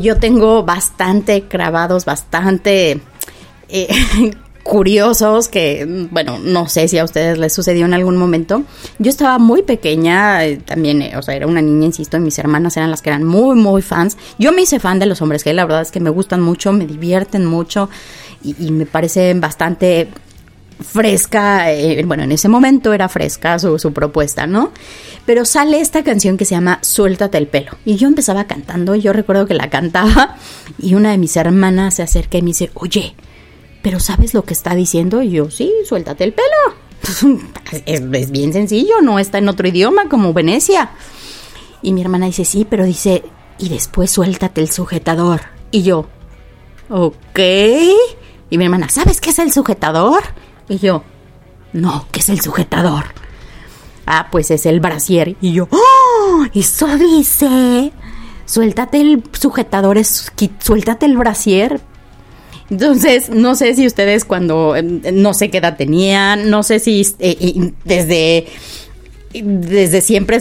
[0.00, 3.02] yo tengo bastante grabados, bastante
[3.68, 3.88] eh,
[4.62, 8.62] curiosos, que, bueno, no sé si a ustedes les sucedió en algún momento.
[8.98, 12.38] Yo estaba muy pequeña, eh, también, eh, o sea, era una niña, insisto, y mis
[12.38, 14.16] hermanas eran las que eran muy, muy fans.
[14.38, 16.72] Yo me hice fan de los hombres que la verdad es que me gustan mucho,
[16.72, 17.90] me divierten mucho
[18.42, 20.08] y me parecen bastante
[20.80, 24.72] fresca, eh, bueno, en ese momento era fresca su, su, propuesta, ¿no?
[25.26, 27.72] Pero sale esta canción que se llama Suéltate el pelo.
[27.84, 30.36] Y yo empezaba cantando, y yo recuerdo que la cantaba,
[30.78, 33.14] y una de mis hermanas se acerca y me dice, oye,
[33.82, 35.22] ¿pero sabes lo que está diciendo?
[35.22, 37.38] Y yo, sí, suéltate el pelo.
[37.86, 40.90] es, es bien sencillo, no está en otro idioma como Venecia.
[41.82, 43.22] Y mi hermana dice, sí, pero dice,
[43.58, 45.42] y después suéltate el sujetador.
[45.70, 46.06] Y yo,
[46.88, 47.38] ok.
[48.50, 50.22] Y mi hermana, ¿sabes qué es el sujetador?
[50.68, 51.04] Y yo,
[51.72, 53.06] no, ¿qué es el sujetador?
[54.06, 55.36] Ah, pues es el brasier.
[55.40, 56.46] Y yo, ¡oh!
[56.54, 57.92] Eso dice.
[58.46, 61.80] Suéltate el sujetador, suéltate el brasier.
[62.70, 67.06] Entonces, no sé si ustedes cuando, em, no sé qué edad tenían, no sé si
[67.18, 68.46] eh, desde,
[69.32, 70.38] desde siempre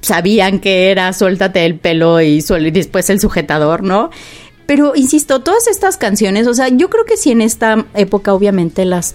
[0.00, 4.10] sabían que era suéltate el pelo y, y después el sujetador, ¿no?
[4.66, 8.84] Pero insisto, todas estas canciones, o sea, yo creo que si en esta época obviamente
[8.84, 9.14] las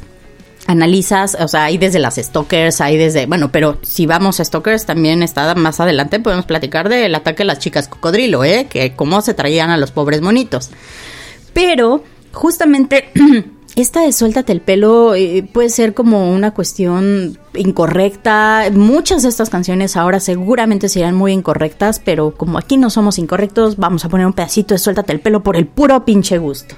[0.68, 4.86] analizas, o sea, hay desde las Stalkers, hay desde, bueno, pero si vamos a Stalkers
[4.86, 8.68] también está más adelante, podemos platicar del ataque a las chicas cocodrilo, ¿eh?
[8.70, 10.70] Que cómo se traían a los pobres monitos.
[11.54, 13.10] Pero justamente
[13.76, 18.66] esta de suéltate el pelo eh, puede ser como una cuestión incorrecta.
[18.72, 23.78] Muchas de estas canciones ahora seguramente serían muy incorrectas, pero como aquí no somos incorrectos,
[23.78, 26.76] vamos a poner un pedacito de suéltate el pelo por el puro pinche gusto.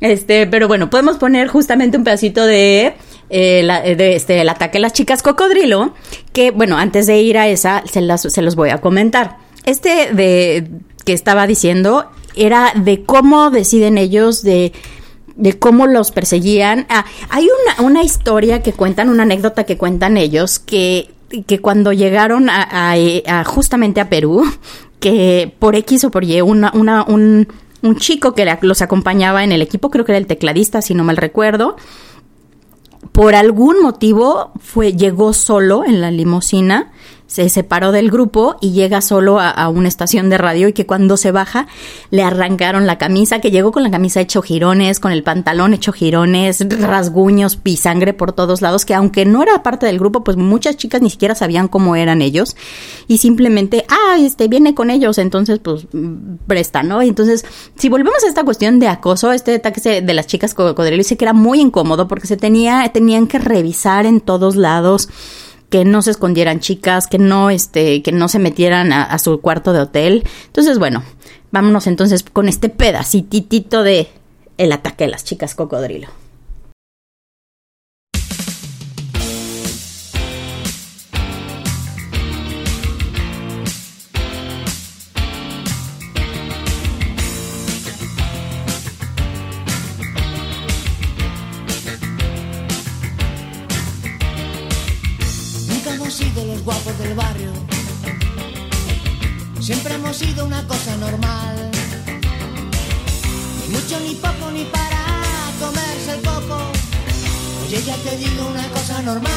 [0.00, 2.94] Este, pero bueno, podemos poner justamente un pedacito de
[3.30, 5.94] eh, eh, de este, el ataque a las chicas cocodrilo,
[6.32, 8.00] que bueno, antes de ir a esa, se,
[8.30, 9.38] se los voy a comentar.
[9.64, 10.68] Este de
[11.04, 14.72] que estaba diciendo era de cómo deciden ellos de
[15.36, 16.86] de cómo los perseguían.
[16.88, 21.10] Ah, hay una, una, historia que cuentan, una anécdota que cuentan ellos, que,
[21.46, 24.44] que cuando llegaron a, a, justamente a Perú,
[25.00, 27.48] que por X o por Y, una, una, un,
[27.82, 31.04] un chico que los acompañaba en el equipo, creo que era el tecladista, si no
[31.04, 31.76] mal recuerdo,
[33.12, 36.92] por algún motivo fue, llegó solo en la limusina
[37.26, 41.16] se separó del grupo y llega solo a, una estación de radio y que cuando
[41.16, 41.66] se baja
[42.10, 45.92] le arrancaron la camisa, que llegó con la camisa hecho girones, con el pantalón hecho
[45.92, 50.76] girones, rasguños, pisangre por todos lados, que aunque no era parte del grupo, pues muchas
[50.76, 52.56] chicas ni siquiera sabían cómo eran ellos
[53.08, 55.86] y simplemente, ah, este viene con ellos, entonces pues
[56.46, 57.02] presta, ¿no?
[57.02, 57.44] Y entonces,
[57.76, 61.24] si volvemos a esta cuestión de acoso, este ataque de las chicas cocodrilo, dice que
[61.24, 65.08] era muy incómodo porque se tenía, tenían que revisar en todos lados
[65.70, 69.40] que no se escondieran chicas, que no, este, que no se metieran a, a su
[69.40, 70.24] cuarto de hotel.
[70.46, 71.02] Entonces, bueno,
[71.50, 74.08] vámonos entonces con este pedacitito de
[74.58, 76.08] el ataque de las chicas cocodrilo.
[100.44, 101.70] Una cosa normal.
[103.60, 105.04] Ni mucho, ni poco, ni para
[105.58, 106.58] comerse el coco.
[107.66, 109.32] Oye, ya te digo una cosa normal.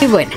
[0.00, 0.32] Y bueno,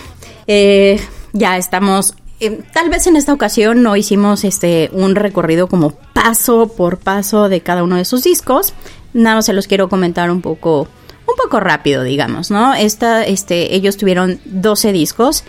[0.47, 0.99] eh,
[1.33, 2.15] ya estamos.
[2.39, 7.49] Eh, tal vez en esta ocasión no hicimos este un recorrido como paso por paso
[7.49, 8.73] de cada uno de sus discos.
[9.13, 10.87] Nada se los quiero comentar un poco
[11.27, 12.73] un poco rápido, digamos, ¿no?
[12.73, 15.43] Esta, este, ellos tuvieron 12 discos.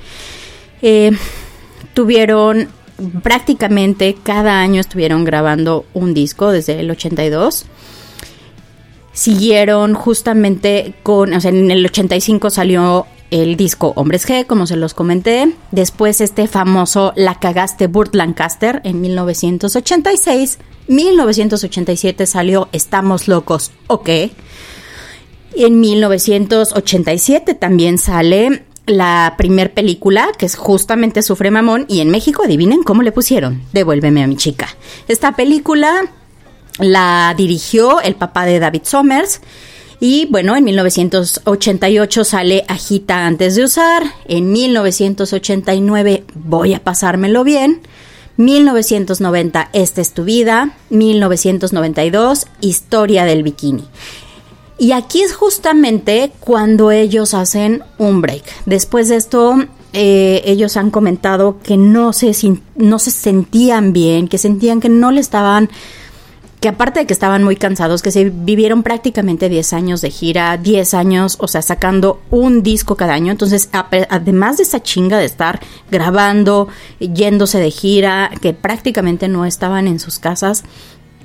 [0.82, 1.12] Eh,
[1.94, 2.68] tuvieron
[3.22, 7.66] prácticamente cada año estuvieron grabando un disco desde el 82.
[9.12, 14.76] Siguieron justamente con, o sea, en el 85 salió el disco Hombres G, como se
[14.76, 15.54] los comenté.
[15.70, 20.58] Después este famoso La cagaste Burt Lancaster en 1986.
[20.88, 24.08] 1987 salió Estamos locos, ok.
[25.54, 32.42] En 1987 también sale la primer película, que es justamente Sufre Mamón, y en México,
[32.44, 34.68] adivinen cómo le pusieron, Devuélveme a mi chica.
[35.08, 36.02] Esta película
[36.78, 39.40] la dirigió el papá de David Somers.
[40.00, 44.02] Y bueno, en 1988 sale Agita antes de usar.
[44.26, 47.82] En 1989 Voy a pasármelo bien.
[48.36, 50.74] 1990 Esta es tu vida.
[50.90, 53.84] 1992 Historia del bikini.
[54.78, 58.42] Y aquí es justamente cuando ellos hacen un break.
[58.66, 59.56] Después de esto,
[59.92, 62.32] eh, ellos han comentado que no se,
[62.76, 65.68] no se sentían bien, que sentían que no le estaban
[66.62, 70.56] que aparte de que estaban muy cansados, que se vivieron prácticamente 10 años de gira,
[70.56, 73.32] 10 años, o sea, sacando un disco cada año.
[73.32, 75.58] Entonces, además de esa chinga de estar
[75.90, 76.68] grabando,
[77.00, 80.62] yéndose de gira, que prácticamente no estaban en sus casas,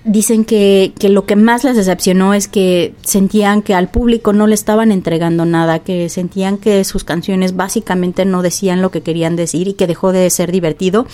[0.07, 4.47] dicen que, que, lo que más les decepcionó es que sentían que al público no
[4.47, 9.35] le estaban entregando nada, que sentían que sus canciones básicamente no decían lo que querían
[9.35, 11.05] decir y que dejó de ser divertido.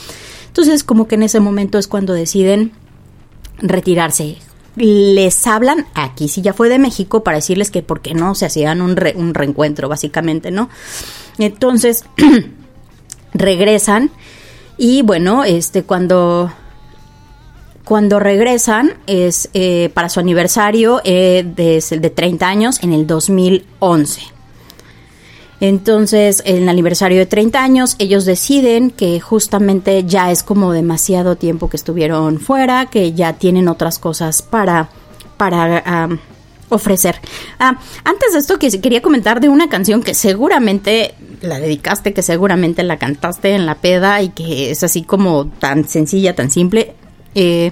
[0.47, 2.71] Entonces como que en ese momento es cuando deciden
[3.57, 4.37] retirarse.
[4.75, 8.45] Les hablan, aquí sí ya fue de México, para decirles que por qué no se
[8.45, 10.69] hacían un, re, un reencuentro, básicamente, ¿no?
[11.37, 12.05] Entonces
[13.33, 14.11] regresan
[14.77, 16.51] y bueno, este cuando
[17.85, 24.21] cuando regresan es eh, para su aniversario eh, de, de 30 años en el 2011.
[25.59, 31.37] Entonces, en el aniversario de 30 años, ellos deciden que justamente ya es como demasiado
[31.37, 34.89] tiempo que estuvieron fuera, que ya tienen otras cosas para,
[35.37, 36.09] para
[36.73, 37.15] ofrecer.
[37.59, 42.21] Ah, antes de esto, que quería comentar de una canción que seguramente la dedicaste, que
[42.21, 46.95] seguramente la cantaste en la peda y que es así como tan sencilla, tan simple.
[47.35, 47.71] Eh,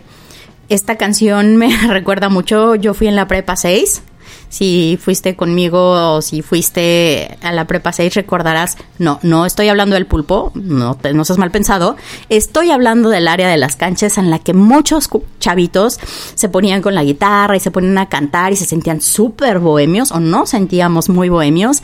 [0.70, 4.04] esta canción me recuerda mucho, yo fui en la prepa 6.
[4.52, 9.96] Si fuiste conmigo o si fuiste a la prepa 6 recordarás, no, no estoy hablando
[9.96, 11.96] del pulpo, no, no seas mal pensado,
[12.28, 16.02] estoy hablando del área de las canchas en la que muchos chavitos
[16.36, 20.12] se ponían con la guitarra y se ponían a cantar y se sentían súper bohemios
[20.12, 21.82] o no sentíamos muy bohemios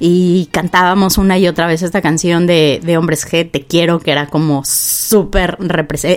[0.00, 4.10] y cantábamos una y otra vez esta canción de, de Hombres G, Te Quiero, que
[4.10, 5.56] era como súper,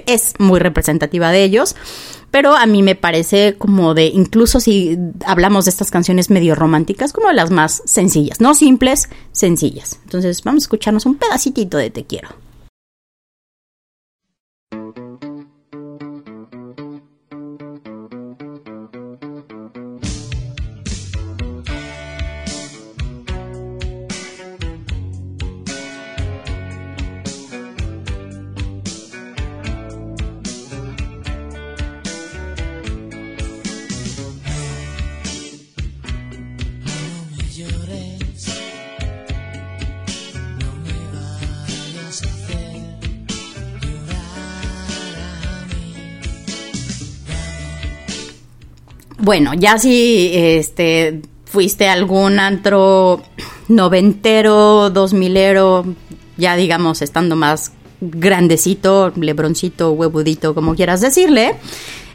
[0.07, 1.75] es muy representativa de ellos
[2.31, 7.13] pero a mí me parece como de, incluso si hablamos de estas canciones medio románticas,
[7.13, 9.99] como las más sencillas, no simples, sencillas.
[10.05, 12.29] Entonces vamos a escucharnos un pedacitito de Te quiero.
[49.31, 53.23] Bueno, ya si este fuiste a algún antro
[53.69, 55.85] noventero, dos milero,
[56.35, 57.71] ya digamos estando más
[58.01, 61.55] grandecito, lebroncito, huevudito, como quieras decirle.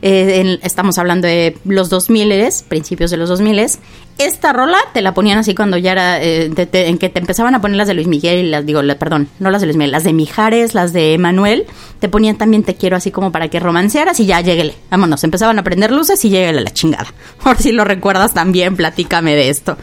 [0.03, 3.79] Eh, estamos hablando de los 2000, principios de los 2000.
[4.19, 7.61] Esta rola te la ponían así cuando ya era, eh, en que te empezaban a
[7.61, 9.93] poner las de Luis Miguel, y las digo, la- perdón, no las de Luis Miguel,
[9.93, 11.67] las de Mijares, las de Manuel,
[12.01, 15.59] te ponían también Te quiero así como para que romancearas y ya lleguele, vámonos, empezaban
[15.59, 17.07] a prender luces y lleguele a la chingada.
[17.45, 19.77] Por si lo recuerdas también, platícame de esto.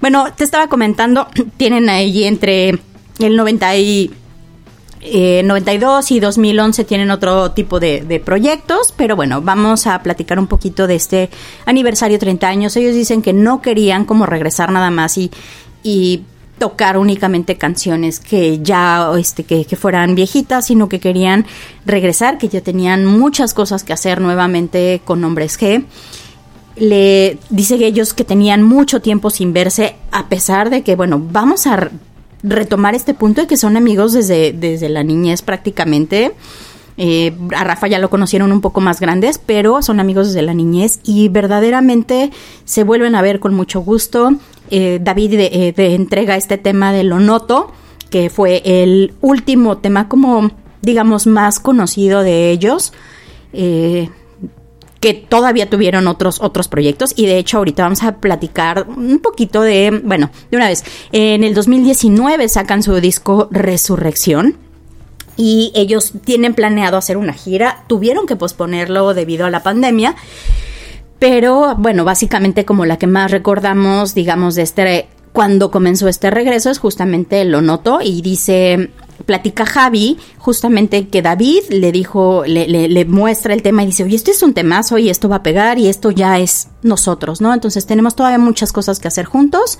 [0.00, 2.78] Bueno, te estaba comentando, tienen ahí entre
[3.20, 4.10] el 90 y
[5.12, 10.38] eh, 92 y 2011 tienen otro tipo de, de proyectos, pero bueno, vamos a platicar
[10.38, 11.30] un poquito de este
[11.66, 12.76] aniversario 30 años.
[12.76, 15.30] Ellos dicen que no querían como regresar nada más y,
[15.82, 16.24] y
[16.58, 21.46] tocar únicamente canciones que ya este que, que fueran viejitas, sino que querían
[21.86, 25.84] regresar, que ya tenían muchas cosas que hacer nuevamente con Hombres G
[26.80, 31.66] le dice ellos que tenían mucho tiempo sin verse, a pesar de que, bueno, vamos
[31.66, 31.90] a
[32.42, 36.32] retomar este punto de que son amigos desde, desde la niñez prácticamente.
[37.00, 40.54] Eh, a Rafa ya lo conocieron un poco más grandes, pero son amigos desde la
[40.54, 42.32] niñez y verdaderamente
[42.64, 44.32] se vuelven a ver con mucho gusto.
[44.70, 47.72] Eh, David eh, de entrega este tema de Lo Noto,
[48.10, 50.50] que fue el último tema como,
[50.82, 52.92] digamos, más conocido de ellos.
[53.52, 54.10] Eh,
[55.00, 57.12] que todavía tuvieron otros otros proyectos.
[57.16, 61.44] Y de hecho ahorita vamos a platicar un poquito de, bueno, de una vez, en
[61.44, 64.56] el 2019 sacan su disco Resurrección
[65.36, 70.16] y ellos tienen planeado hacer una gira, tuvieron que posponerlo debido a la pandemia,
[71.20, 76.68] pero bueno, básicamente como la que más recordamos, digamos, de este cuando comenzó este regreso
[76.68, 78.90] es justamente lo noto y dice
[79.24, 84.02] platica Javi justamente que David le dijo, le, le, le muestra el tema y dice,
[84.02, 87.40] oye, este es un temazo y esto va a pegar y esto ya es nosotros,
[87.40, 87.54] ¿no?
[87.54, 89.78] Entonces tenemos todavía muchas cosas que hacer juntos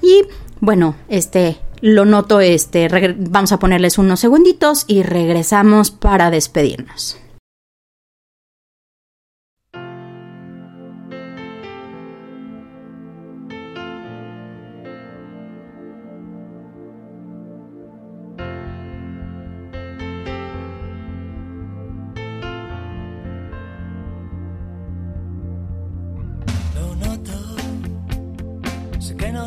[0.00, 0.22] y
[0.60, 2.88] bueno, este, lo noto, este,
[3.18, 7.18] vamos a ponerles unos segunditos y regresamos para despedirnos.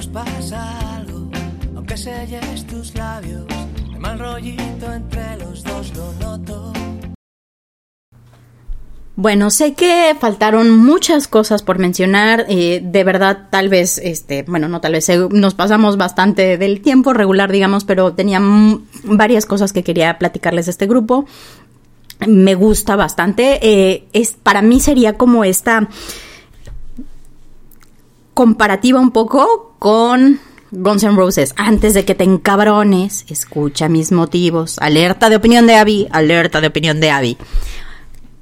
[0.08, 1.30] Pasa algo,
[1.76, 3.46] aunque selles tus labios,
[3.94, 6.74] hay mal rollito entre los dos, lo noto.
[9.16, 12.46] Bueno, sé que faltaron muchas cosas por mencionar.
[12.48, 16.80] eh, de verdad, tal vez, este, bueno, no tal vez, eh, nos pasamos bastante del
[16.80, 18.40] tiempo regular, digamos, pero tenía
[19.04, 21.26] varias cosas que quería platicarles de este grupo.
[22.26, 23.60] Me gusta bastante.
[23.62, 25.90] eh, es, para mí sería como esta
[28.40, 30.40] comparativa un poco con
[30.72, 31.54] Guns N' Roses.
[31.58, 34.78] Antes de que te encabrones, escucha mis motivos.
[34.80, 37.38] Alerta de opinión de Abby, alerta de opinión de Abby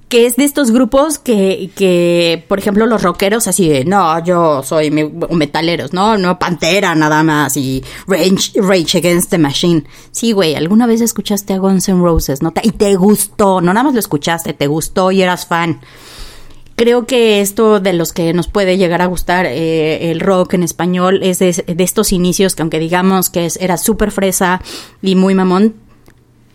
[0.08, 4.64] que es de estos grupos que, que, por ejemplo, los rockeros así de, no, yo
[4.64, 9.84] soy me- metaleros, no, no, Pantera nada más y Rage, Against the Machine.
[10.12, 12.54] Sí, güey, alguna vez escuchaste a Guns N' Roses, ¿no?
[12.64, 15.82] Y te gustó, no nada más lo escuchaste, te gustó y eras fan.
[16.78, 20.62] Creo que esto de los que nos puede llegar a gustar eh, el rock en
[20.62, 24.62] español es de, estos inicios que aunque digamos que era súper fresa
[25.02, 25.74] y muy mamón,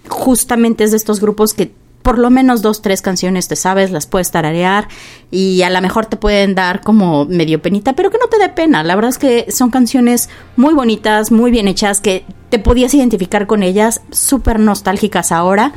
[0.09, 4.07] justamente es de estos grupos que por lo menos dos, tres canciones te sabes, las
[4.07, 4.87] puedes tararear
[5.33, 8.49] y a lo mejor te pueden dar como medio penita, pero que no te dé
[8.49, 8.85] pena.
[8.85, 13.49] La verdad es que son canciones muy bonitas, muy bien hechas, que te podías identificar
[13.49, 15.73] con ellas, súper nostálgicas ahora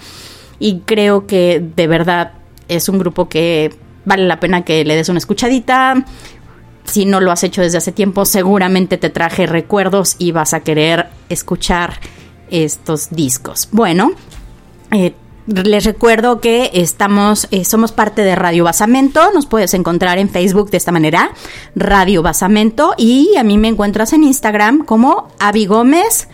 [0.60, 2.34] y creo que de verdad
[2.68, 3.74] es un grupo que
[4.06, 6.06] vale la pena que le des una escuchadita.
[6.86, 10.60] Si no lo has hecho desde hace tiempo, seguramente te traje recuerdos y vas a
[10.60, 11.99] querer escuchar
[12.49, 13.70] estos discos.
[13.72, 14.12] Bueno,
[14.91, 15.14] eh,
[15.47, 19.32] les recuerdo que estamos, eh, somos parte de Radio Basamento.
[19.34, 21.32] Nos puedes encontrar en Facebook de esta manera,
[21.76, 22.93] Radio Basamento.
[22.97, 26.30] Y a mí me encuentras en Instagram como Avi Gómez.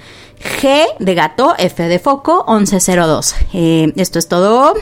[0.61, 3.35] G de gato, F de foco, 1102.
[3.53, 4.73] Eh, esto es todo.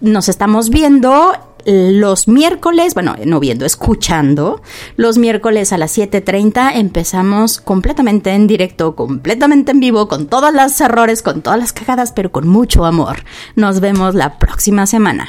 [0.00, 1.32] Nos estamos viendo
[1.64, 4.62] los miércoles, bueno, no viendo, escuchando,
[4.96, 10.80] los miércoles a las 7.30 empezamos completamente en directo, completamente en vivo, con todos los
[10.80, 13.24] errores, con todas las cagadas, pero con mucho amor.
[13.56, 15.28] Nos vemos la próxima semana.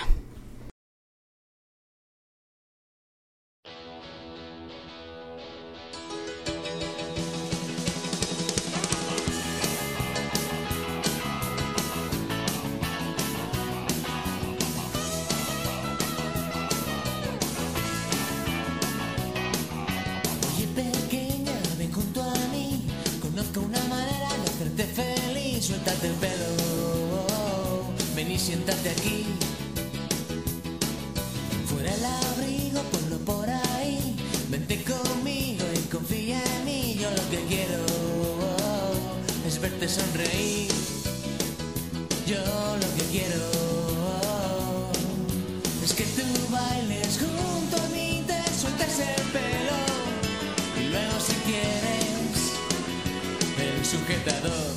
[53.92, 54.72] Sujetador,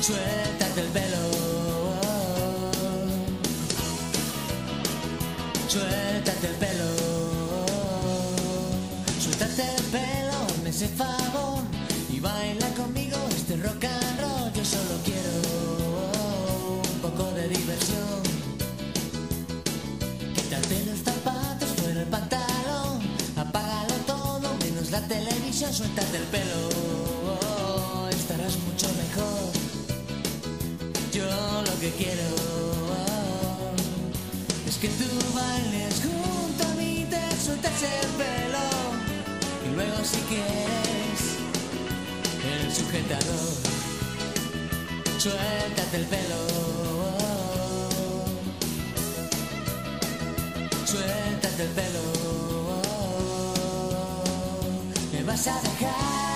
[0.00, 1.22] suéltate el pelo.
[5.68, 6.88] Suéltate el pelo,
[9.20, 11.62] suéltate el pelo, hazme ese favor
[12.10, 14.52] y baila conmigo este rock and roll.
[14.54, 15.32] Yo solo quiero
[16.94, 18.27] un poco de diversión.
[25.08, 26.68] Televisión, suéltate el pelo,
[28.10, 29.50] estarás mucho mejor.
[31.12, 31.24] Yo
[31.68, 32.28] lo que quiero
[34.66, 38.66] es que tú bailes junto a mí, te sueltes el pelo
[39.66, 41.20] y luego si quieres
[42.52, 43.54] el sujetador,
[45.18, 46.68] suéltate el pelo.
[50.84, 52.27] Suéltate el pelo,
[55.38, 56.27] vas a dejar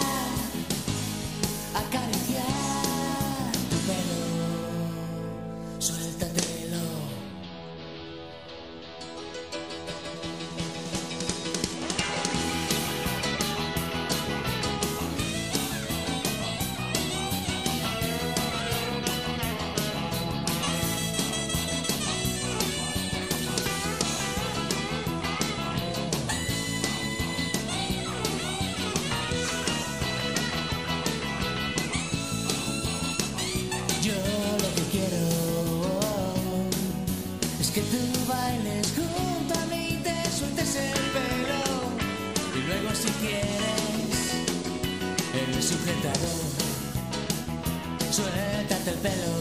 [48.82, 49.32] suéltate el pelo,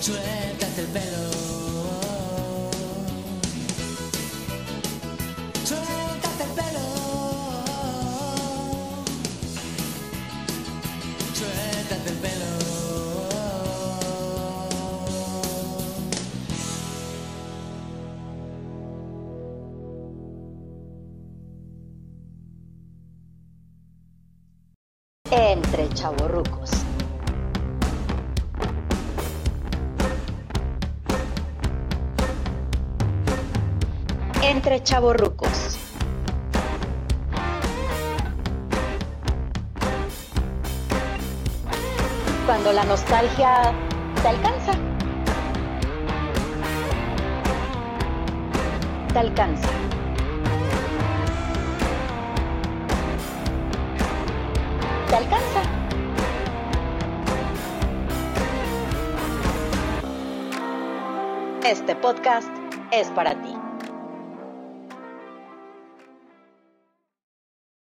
[0.00, 1.55] suéltate el pelo.
[34.86, 35.76] Chavorrucos.
[42.46, 43.74] Cuando la nostalgia
[44.22, 44.72] te alcanza.
[49.12, 49.68] Te alcanza.
[55.08, 55.62] Te alcanza.
[61.64, 62.48] Este podcast
[62.92, 63.45] es para ti.